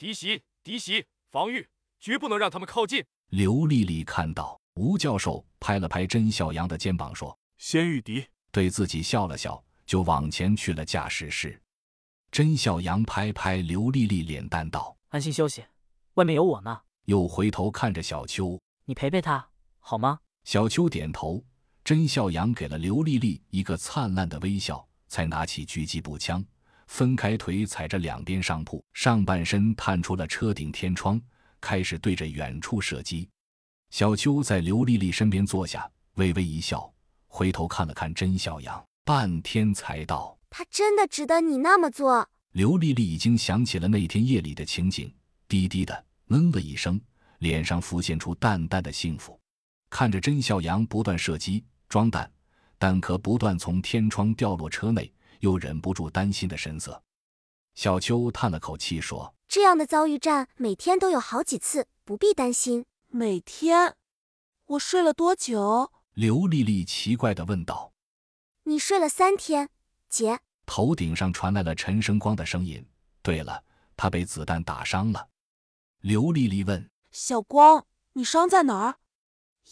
[0.00, 1.68] 嫡袭，敌袭，防御，
[2.00, 3.04] 绝不能让他们靠近。
[3.28, 11.60] 刘丽丽看到吴教授拍了拍甄小阳的肩膀，说：“先御敌。”对自己笑了笑，就往前去了驾驶室。
[12.32, 15.62] 甄小阳拍拍刘丽丽脸蛋道：“安心休息，
[16.14, 21.44] 外面有我呢。”又回头看着小秋：“你陪陪他好吗？”小秋点头。
[21.84, 26.42] 甄孝阳给了刘丽丽一个灿烂的微笑，才拿起狙击步枪，
[26.90, 31.18] 分开腿踩着两边上铺，上半身探出了车顶天窗，
[31.60, 33.26] 开始对着远处射击。
[33.90, 36.92] 小秋在刘丽丽身边坐下，微微一笑，
[37.28, 45.14] 回头看了看甄小阳，半天才道：“他真的值得你那么做。”刘丽丽已经想起了那天夜里的情景，
[45.46, 47.00] 低低的嗯了一声，
[47.38, 49.40] 脸上浮现出淡淡的幸福，
[49.88, 51.64] 看着甄小阳不断射击。
[51.88, 52.30] 装弹，
[52.80, 57.02] 弹壳不断从天窗掉落车内，又忍不住担心的神色。
[57.74, 62.86] 小秋叹了口气说：“这样的遭遇战每天都有好几次，不必担心。
[63.08, 63.96] 每天，
[64.66, 67.92] 我睡了多久？”刘丽丽奇怪的问道。
[68.64, 69.70] “你睡了三天，
[70.08, 72.86] 姐。”头顶上传来了陈生光的声音。
[73.22, 73.64] 对了，
[73.96, 75.28] 他被子弹打伤了。
[76.00, 78.96] 刘丽丽问：“小光，你伤在哪儿？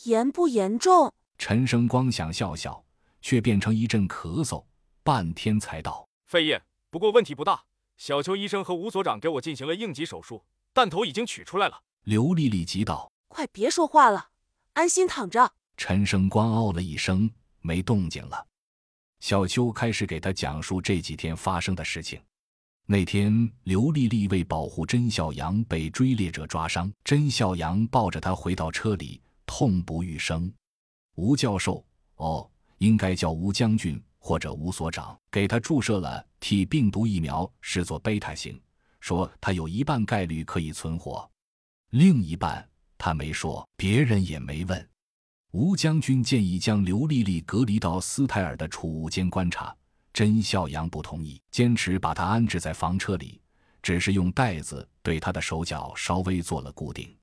[0.04, 2.84] 严不严重？”陈生光想笑笑，
[3.20, 4.64] 却变成一阵咳嗽，
[5.08, 7.64] 半天才到：“肺叶，不过问题不大。
[7.96, 14.28] 小邱医生和吴所长给我进行了应急手术，弹头已经取出来了。”刘丽丽急道：“快别说话了，
[14.74, 17.30] 安心躺着。”陈生光哦了一声，
[17.62, 18.46] 没动静了。
[19.20, 22.20] 小邱开始给他讲述这几天发生的事情。
[22.84, 30.52] 那天，刘丽丽为保护甄小阳被追猎者抓伤，甄小阳抱着她回到车里，痛不欲生。
[31.14, 31.82] 吴教授，
[32.16, 33.98] 哦，应该叫吴将军
[34.28, 38.60] 或者吴所长，给他注射了 T 病毒疫苗，视作贝塔型，
[39.00, 41.26] 说他有一半概率可以存活，
[41.92, 42.68] 另一半
[42.98, 44.88] 他没说，别人也没问。
[45.52, 49.74] 吴将军建议将刘丽丽隔离到斯泰尔的储物间观察，
[50.12, 53.40] 甄孝阳不同意，坚持把她安置在房车里，
[53.80, 57.16] 只是用袋子对她的手脚稍微做了固定。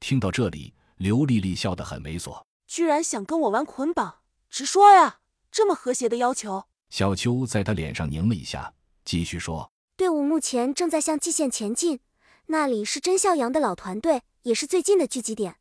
[0.00, 2.42] 听到这里，刘丽丽笑得很猥琐。
[2.66, 5.20] 居然想跟我玩捆绑，直说呀！
[5.52, 6.64] 这么和谐的要求。
[6.88, 8.72] 小秋在他脸上拧了一下，
[9.04, 12.00] 继续说：“队伍目前正在向蓟县前进，
[12.46, 15.56] 那里是甄孝阳的老团队，也是最近的聚集点。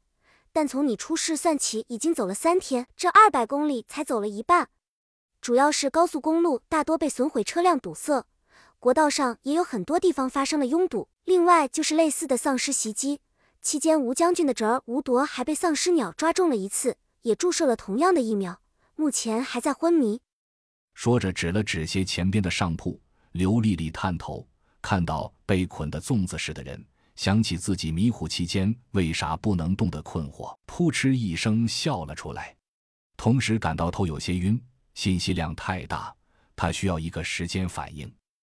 [0.54, 4.70] 但从你出事算起，已经走了三天，这二百公里才走了一半。
[5.42, 8.26] 主要是高速公路大多被损毁，车辆堵塞，
[8.80, 11.10] 国道上也有很多地方发生了拥堵。
[11.26, 13.20] 另外就是类似的丧尸袭击。”
[13.62, 18.61] 期间，吴将军的侄儿吴铎还被丧尸鸟抓中了一次，也注射了同样的疫苗，
[19.02, 20.22] 目前还在昏迷。
[20.94, 23.02] 说着，指了指斜前边的上铺。
[23.32, 24.48] 刘丽丽探头
[24.80, 26.86] 看到被捆的粽子似的人，
[27.16, 32.56] 想起自己迷糊期间为啥不能动的困惑，扑哧一声笑了出来，
[33.18, 34.62] 同时感到头有些晕，
[34.94, 36.16] 信息量太大，
[36.56, 38.14] 她需要一个时间反应。